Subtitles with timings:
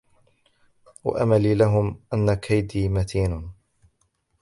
[1.03, 3.51] وَأُمْلِي لَهُمْ إِنَّ كَيْدِي مَتِينٌ